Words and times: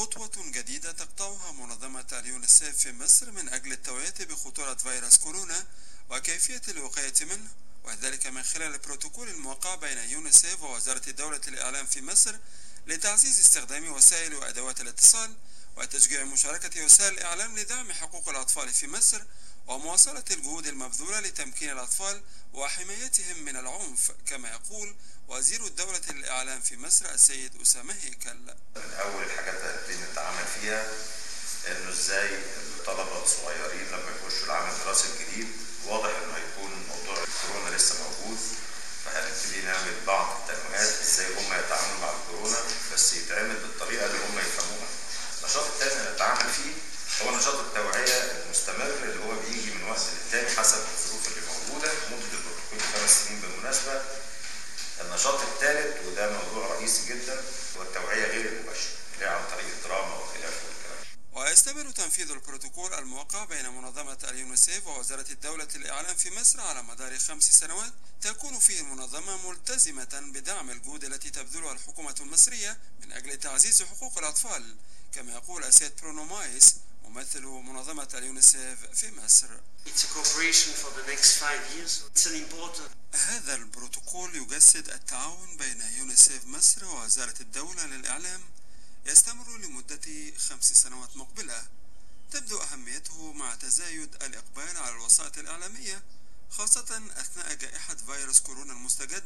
خطوة 0.00 0.30
جديدة 0.36 0.92
تقطعها 0.92 1.52
منظمة 1.52 2.06
اليونيسيف 2.12 2.76
في 2.76 2.92
مصر 2.92 3.30
من 3.30 3.48
أجل 3.48 3.72
التوعية 3.72 4.14
بخطورة 4.20 4.74
فيروس 4.74 5.16
كورونا 5.16 5.66
وكيفية 6.10 6.62
الوقاية 6.68 7.14
منه 7.20 7.48
وذلك 7.84 8.26
من 8.26 8.42
خلال 8.42 8.74
البروتوكول 8.74 9.28
الموقع 9.28 9.74
بين 9.74 9.98
يونيسيف 9.98 10.62
ووزارة 10.62 11.02
الدولة 11.08 11.40
الإعلام 11.48 11.86
في 11.86 12.02
مصر 12.02 12.36
لتعزيز 12.86 13.40
استخدام 13.40 13.92
وسائل 13.92 14.34
وأدوات 14.34 14.80
الاتصال 14.80 15.34
وتشجيع 15.76 16.24
مشاركة 16.24 16.84
وسائل 16.84 17.12
الإعلام 17.12 17.58
لدعم 17.58 17.92
حقوق 17.92 18.28
الأطفال 18.28 18.68
في 18.68 18.86
مصر 18.86 19.22
ومواصلة 19.66 20.24
الجهود 20.30 20.66
المبذولة 20.66 21.20
لتمكين 21.20 21.70
الأطفال 21.70 22.22
وحمايتهم 22.52 23.42
من 23.42 23.56
العنف 23.56 24.12
كما 24.26 24.48
يقول 24.50 24.94
وزير 25.30 25.64
الدولة 25.66 26.00
للإعلام 26.10 26.60
في 26.60 26.76
مصر 26.76 27.04
السيد 27.14 27.60
أسامة 27.62 27.94
هيكل 28.02 28.36
من 28.76 28.92
أول 29.02 29.22
الحاجات 29.22 29.54
اللي 29.88 29.96
نتعامل 30.12 30.44
فيها 30.60 30.84
إنه 31.68 31.90
إزاي 31.90 32.28
الطلبة 32.78 33.22
الصغيرين 33.22 33.86
لما 33.88 34.10
يخشوا 34.16 34.46
العام 34.46 34.70
الدراسي 34.70 35.08
الجديد 35.08 35.48
واضح 35.86 36.08
إنه 36.08 36.34
هيكون 36.36 36.86
موضوع 36.88 37.24
الكورونا 37.24 37.76
لسه 37.76 37.94
موجود 38.02 38.38
فهنبتدي 39.04 39.60
نعمل 39.62 39.94
بعض 40.06 40.36
التنويهات 40.50 41.00
إزاي 41.02 41.26
هم 41.26 41.52
يتعاملوا 41.64 42.00
مع 42.00 42.10
الكورونا 42.20 42.58
بس 42.94 43.12
يتعمل 43.12 43.56
بالطريقة 43.56 44.06
اللي 44.06 44.18
هم 44.18 44.38
يفهموها. 44.38 44.88
النشاط 45.42 45.64
الثاني 45.66 45.92
اللي 46.00 46.14
نتعامل 46.14 46.50
فيه 46.52 46.72
هو 47.24 47.36
نشاط 47.36 47.54
التوعية 47.54 48.14
المستمر 48.44 48.94
اللي 49.02 49.24
هو 49.24 49.34
بيجي 49.40 49.70
من 49.70 49.82
وقت 49.90 50.00
للتاني 50.12 50.56
حسب 50.56 50.78
الظروف 50.78 51.28
اللي 51.28 51.40
موجودة 51.46 51.92
مدة 52.10 52.38
البروتوكول 52.38 52.80
خمس 52.94 53.10
سنين 53.24 53.40
بالمناسبة 53.40 54.02
النشاط 55.00 55.40
الثالث 55.40 56.06
وده 56.06 56.42
موضوع 56.42 56.66
رئيسي 56.66 57.08
جدا 57.08 57.42
هو 57.76 57.82
التوعية 57.82 58.24
غير 58.26 58.52
المباشرة 58.52 58.90
اللي 59.14 59.26
عن 59.26 59.44
طريق 59.50 59.66
الدراما 59.66 60.14
وخلافه 60.14 60.70
ويستمر 61.32 61.90
تنفيذ 61.90 62.30
البروتوكول 62.30 62.94
الموقع 62.94 63.44
بين 63.44 63.68
منظمة 63.68 64.18
اليونيسيف 64.24 64.86
ووزارة 64.86 65.26
الدولة 65.30 65.68
الإعلام 65.74 66.16
في 66.16 66.30
مصر 66.30 66.60
على 66.60 66.82
مدار 66.82 67.18
خمس 67.18 67.44
سنوات. 67.50 67.92
تكون 68.20 68.58
فيه 68.58 68.80
المنظمة 68.80 69.48
ملتزمة 69.48 70.30
بدعم 70.34 70.70
الجهود 70.70 71.04
التي 71.04 71.30
تبذلها 71.30 71.72
الحكومة 71.72 72.14
المصرية 72.20 72.78
من 73.00 73.12
أجل 73.12 73.36
تعزيز 73.38 73.82
حقوق 73.82 74.18
الأطفال 74.18 74.76
كما 75.14 75.32
يقول 75.32 75.64
السيد 75.64 75.92
برونو 76.02 76.24
مايس 76.24 76.76
ممثل 77.10 77.42
منظمة 77.42 78.08
اليونيسيف 78.14 78.86
في 78.94 79.10
مصر. 79.10 79.48
هذا 83.12 83.54
البروتوكول 83.54 84.36
يجسد 84.36 84.88
التعاون 84.88 85.56
بين 85.56 85.80
يونيسيف 85.80 86.44
مصر 86.46 86.84
ووزارة 86.84 87.34
الدولة 87.40 87.86
للإعلام. 87.86 88.40
يستمر 89.06 89.58
لمدة 89.58 90.36
خمس 90.38 90.72
سنوات 90.72 91.16
مقبلة. 91.16 91.66
تبدو 92.30 92.58
أهميته 92.58 93.32
مع 93.32 93.54
تزايد 93.54 94.14
الإقبال 94.22 94.76
على 94.76 94.94
الوسائط 94.94 95.38
الإعلامية 95.38 96.02
خاصة 96.50 97.02
أثناء 97.16 97.54
جائحة 97.54 97.94
فيروس 97.94 98.40
كورونا 98.40 98.72
المستجد 98.72 99.24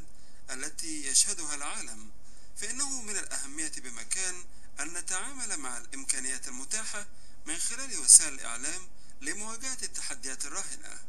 التي 0.50 1.06
يشهدها 1.06 1.54
العالم. 1.54 2.10
فإنه 2.56 3.02
من 3.02 3.16
الأهمية 3.16 3.72
بمكان 3.76 4.44
أن 4.80 4.94
نتعامل 4.94 5.56
مع 5.56 5.78
الإمكانيات 5.78 6.48
المتاحة 6.48 7.06
من 7.46 7.58
خلال 7.58 7.98
وسائل 7.98 8.34
الإعلام 8.34 8.88
لمواجهة 9.20 9.78
التحديات 9.82 10.44
الراهنة. 10.46 11.00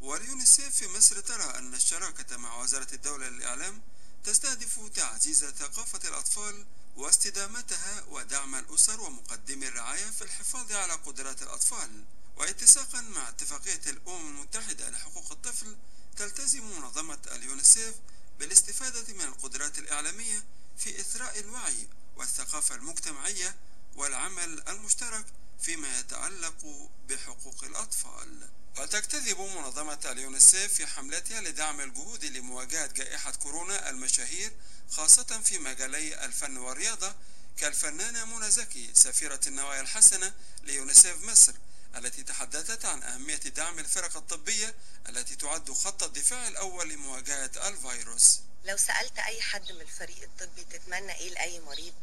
واليونيسيف 0.00 0.76
في 0.76 0.88
مصر 0.88 1.20
ترى 1.20 1.58
أن 1.58 1.74
الشراكة 1.74 2.36
مع 2.36 2.56
وزارة 2.62 2.88
الدولة 2.94 3.28
للإعلام 3.28 3.82
تستهدف 4.24 4.90
تعزيز 4.94 5.44
ثقافة 5.44 6.08
الأطفال 6.08 6.66
واستدامتها 6.96 8.02
ودعم 8.08 8.54
الأسر 8.54 9.00
ومقدمي 9.00 9.68
الرعاية 9.68 10.10
في 10.10 10.22
الحفاظ 10.22 10.72
على 10.72 10.92
قدرات 10.92 11.42
الأطفال. 11.42 12.04
واتساقا 12.36 13.00
مع 13.00 13.28
اتفاقية 13.28 13.80
الأمم 13.86 14.28
المتحدة 14.28 14.90
لحقوق 14.90 15.30
الطفل 15.32 15.76
تلتزم 16.16 16.64
منظمة 16.64 17.18
اليونيسيف 17.32 17.94
بالاستفادة 18.38 19.14
من 19.14 19.20
القدرات 19.20 19.78
الإعلامية 19.78 20.44
في 20.78 21.00
إثراء 21.00 21.40
الوعي 21.40 21.88
والثقافة 22.16 22.74
المجتمعية 22.74 23.56
والعمل 23.96 24.68
المشترك 24.68 25.26
فيما 25.62 25.98
يتعلق 26.00 26.88
بحقوق 27.08 27.64
الأطفال. 27.64 28.48
وتجتذب 28.78 29.40
منظمة 29.40 30.00
اليونيسيف 30.04 30.74
في 30.74 30.86
حملتها 30.86 31.40
لدعم 31.40 31.80
الجهود 31.80 32.24
لمواجهة 32.24 32.86
جائحة 32.86 33.32
كورونا 33.32 33.90
المشاهير 33.90 34.52
خاصة 34.90 35.40
في 35.44 35.58
مجالي 35.58 36.24
الفن 36.24 36.56
والرياضة 36.56 37.14
كالفنانة 37.56 38.24
منى 38.24 38.50
زكي 38.50 38.90
سفيرة 38.94 39.40
النوايا 39.46 39.80
الحسنة 39.80 40.32
ليونيسيف 40.62 41.24
مصر 41.24 41.52
التي 41.96 42.22
تحدثت 42.22 42.84
عن 42.84 43.02
أهمية 43.02 43.36
دعم 43.36 43.78
الفرق 43.78 44.16
الطبية 44.16 44.74
التي 45.08 45.36
تعد 45.36 45.70
خط 45.72 46.02
الدفاع 46.02 46.48
الأول 46.48 46.88
لمواجهة 46.88 47.68
الفيروس. 47.68 48.40
لو 48.64 48.76
سألت 48.76 49.18
أي 49.18 49.42
حد 49.42 49.72
من 49.72 49.80
الفريق 49.80 50.22
الطبي 50.22 50.64
تتمنى 50.64 51.12
إيه 51.14 51.30
لأي 51.30 51.60
مريض 51.60 51.94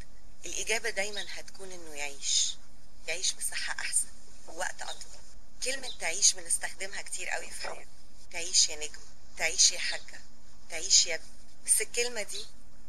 الإجابة 0.46 0.90
دايما 0.90 1.26
هتكون 1.30 1.72
إنه 1.72 1.94
يعيش. 1.94 2.56
يعيش 3.12 3.32
بصحة 3.34 3.74
أحسن 3.80 4.08
ووقت 4.48 4.82
أطول. 4.82 5.22
كلمة 5.64 5.90
تعيش 6.00 6.34
بنستخدمها 6.34 7.02
كتير 7.02 7.30
قوي 7.30 7.50
في 7.50 7.62
حياتنا. 7.62 7.86
تعيش 8.32 8.70
يا 8.70 8.76
نجم 8.76 9.02
تعيش 9.38 9.72
يا 9.72 9.80
حاجة 9.80 10.20
تعيش 10.70 11.06
يا 11.06 11.16
ابني 11.16 11.28
بس 11.66 11.82
الكلمة 11.82 12.22
دي 12.24 12.46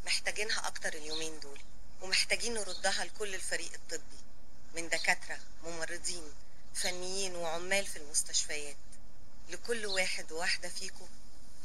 محتاجينها 0.06 0.66
أكتر 0.66 0.94
اليومين 0.94 1.40
دول 1.40 1.60
ومحتاجين 2.00 2.54
نردها 2.54 3.04
لكل 3.04 3.34
الفريق 3.34 3.72
الطبي 3.72 4.18
من 4.74 4.88
دكاترة 4.88 5.38
ممرضين 5.64 6.32
فنيين 6.74 7.34
وعمال 7.36 7.86
في 7.86 7.96
المستشفيات. 7.96 8.76
لكل 9.48 9.86
واحد 9.86 10.32
وواحدة 10.32 10.68
فيكم 10.68 11.08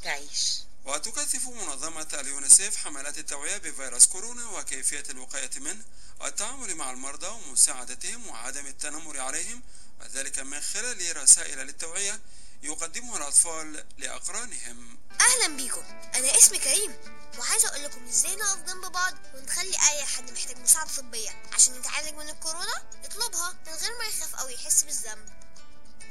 تعيش. 0.02 0.58
وتكثف 0.88 1.48
منظمة 1.48 2.08
اليونيسيف 2.14 2.76
حملات 2.76 3.18
التوعية 3.18 3.56
بفيروس 3.56 4.06
كورونا 4.06 4.48
وكيفية 4.48 5.02
الوقاية 5.10 5.50
منه 5.56 5.84
والتعامل 6.20 6.74
مع 6.74 6.90
المرضى 6.90 7.26
ومساعدتهم 7.26 8.28
وعدم 8.28 8.66
التنمر 8.66 9.20
عليهم 9.20 9.62
وذلك 10.00 10.38
من 10.38 10.60
خلال 10.60 11.16
رسائل 11.16 11.58
للتوعية 11.58 12.20
يقدمها 12.62 13.16
الأطفال 13.16 13.86
لأقرانهم. 13.98 14.98
أهلا 15.20 15.56
بيكم. 15.56 15.84
أنا 16.14 16.38
اسمي 16.38 16.58
كريم. 16.58 16.96
وعايز 17.38 17.64
أقول 17.64 17.84
لكم 17.84 18.08
إزاي 18.08 18.36
نقف 18.36 18.58
جنب 18.58 18.92
بعض 18.92 19.14
ونخلي 19.34 19.76
أي 19.90 20.04
حد 20.04 20.30
محتاج 20.30 20.58
مساعدة 20.58 20.90
طبية 20.96 21.30
عشان 21.52 21.74
يتعالج 21.74 22.14
من 22.14 22.28
الكورونا؟ 22.28 22.82
يطلبها 23.04 23.56
من 23.66 23.72
غير 23.72 23.98
ما 23.98 24.04
يخاف 24.04 24.34
أو 24.34 24.48
يحس 24.48 24.82
بالذنب. 24.82 25.28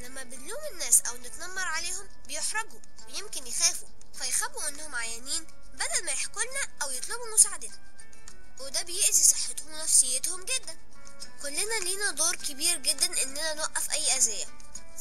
لما 0.01 0.23
بنلوم 0.23 0.61
الناس 0.71 1.01
أو 1.01 1.17
نتنمر 1.17 1.67
عليهم 1.67 2.07
بيحرجوا 2.27 2.79
ويمكن 3.07 3.47
يخافوا. 3.47 3.87
فيخبوا 4.19 4.67
انهم 4.67 4.95
عيانين 4.95 5.47
بدل 5.73 6.05
ما 6.05 6.11
يحكوا 6.11 6.41
لنا 6.41 6.73
أو 6.81 6.91
يطلبوا 6.91 7.33
مساعدتنا. 7.33 7.79
وده 8.59 8.81
بيأذي 8.81 9.23
صحتهم 9.23 9.73
ونفسيتهم 9.73 10.45
جدا. 10.45 10.77
كلنا 11.41 11.79
لينا 11.83 12.11
دور 12.11 12.35
كبير 12.35 12.77
جدا 12.77 13.23
إننا 13.23 13.53
نوقف 13.53 13.91
أي 13.91 14.17
أذية 14.17 14.45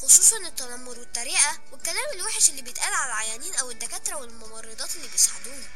خصوصا 0.03 0.37
التنمر 0.37 0.99
والتريقة 0.99 1.59
والكلام 1.72 2.04
الوحش 2.15 2.50
اللي 2.50 2.62
بيتقال 2.62 2.94
على 2.94 3.06
العيانين 3.06 3.54
أو 3.54 3.71
الدكاترة 3.71 4.16
والممرضات 4.16 4.97
اللي 4.97 5.09
بيساعدونا. 5.09 5.69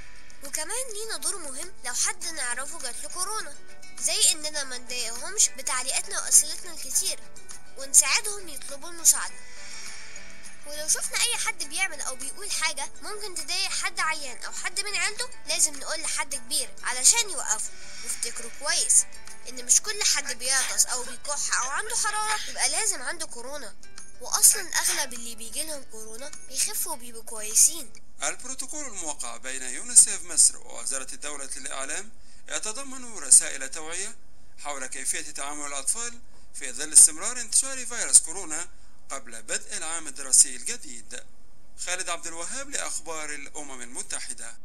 وكمان 0.44 0.92
لينا 0.94 1.16
دور 1.16 1.36
مهم 1.36 1.72
لو 1.84 1.94
حد 1.94 2.24
نعرفه 2.24 2.78
جاتله 2.78 3.08
كورونا 3.08 3.54
زي 3.98 4.32
إننا 4.32 4.64
ما 4.64 4.78
نضايقهمش 4.78 5.48
بتعليقاتنا 5.48 6.20
وأسئلتنا 6.20 6.72
الكتير 6.72 7.20
ونساعدهم 7.78 8.48
يطلبوا 8.48 8.90
المساعدة. 8.90 9.34
ولو 9.34 9.49
شفنا 10.94 11.18
أي 11.20 11.36
حد 11.36 11.64
بيعمل 11.64 12.00
أو 12.00 12.14
بيقول 12.16 12.50
حاجة 12.50 12.88
ممكن 13.02 13.34
تضايق 13.34 13.70
حد 13.70 14.00
عيان 14.00 14.44
أو 14.44 14.52
حد 14.52 14.80
من 14.80 14.96
عيلته 14.96 15.28
لازم 15.46 15.74
نقول 15.74 16.00
لحد 16.00 16.34
كبير 16.34 16.70
علشان 16.82 17.30
يوقفه. 17.30 17.70
وافتكروا 18.04 18.50
كويس 18.60 19.04
إن 19.48 19.64
مش 19.64 19.80
كل 19.80 20.02
حد 20.02 20.38
بيعطس 20.38 20.86
أو 20.86 21.02
بيكح 21.04 21.62
أو 21.64 21.70
عنده 21.70 21.96
حرارة 21.96 22.38
يبقى 22.50 22.68
لازم 22.68 23.02
عنده 23.02 23.26
كورونا. 23.26 23.74
واصلا 24.20 24.62
أغلب 24.62 25.12
اللي 25.12 25.34
بيجيلهم 25.34 25.82
كورونا 25.92 26.30
بيخفوا 26.48 26.92
وبيبقوا 26.92 27.24
كويسين. 27.24 27.92
البروتوكول 28.22 28.84
الموقع 28.86 29.36
بين 29.36 29.62
يونيسيف 29.62 30.22
مصر 30.24 30.56
ووزارة 30.58 31.14
الدولة 31.14 31.48
للإعلام 31.56 32.10
يتضمن 32.48 33.14
رسائل 33.18 33.70
توعية 33.70 34.16
حول 34.58 34.86
كيفية 34.86 35.30
تعامل 35.30 35.66
الأطفال 35.66 36.18
في 36.54 36.72
ظل 36.72 36.92
استمرار 36.92 37.40
انتشار 37.40 37.86
فيروس 37.86 38.20
كورونا 38.20 38.68
قبل 39.10 39.42
بدء 39.42 39.76
العام 39.76 40.06
الدراسي 40.06 40.56
الجديد. 40.56 41.22
خالد 41.86 42.08
عبد 42.08 42.26
الوهاب 42.26 42.70
لأخبار 42.70 43.34
الأمم 43.34 43.80
المتحدة. 43.80 44.58